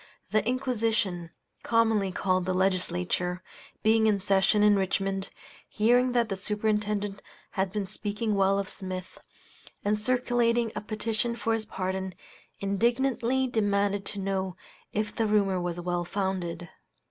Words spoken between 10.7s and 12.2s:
a petition for his pardon,